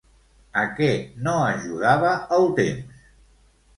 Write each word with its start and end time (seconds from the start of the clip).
A 0.61 0.61
què 0.79 0.87
no 1.27 1.35
ajudava 1.49 2.15
el 2.39 2.49
temps? 2.61 3.05